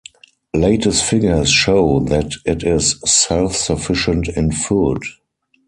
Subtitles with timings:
[0.55, 5.03] Latest figures show that it is self-sufficient in food.